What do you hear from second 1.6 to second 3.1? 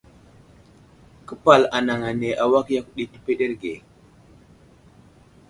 anaŋ ane awak yakw ɗi